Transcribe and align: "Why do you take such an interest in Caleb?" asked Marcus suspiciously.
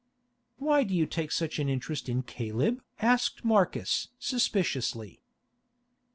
"Why 0.57 0.83
do 0.83 0.95
you 0.95 1.05
take 1.05 1.31
such 1.31 1.59
an 1.59 1.69
interest 1.69 2.09
in 2.09 2.23
Caleb?" 2.23 2.81
asked 2.99 3.45
Marcus 3.45 4.07
suspiciously. 4.17 5.21